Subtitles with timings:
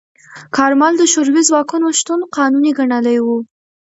[0.55, 3.27] کارمل د شوروي ځواکونو شتون قانوني ګڼلی و.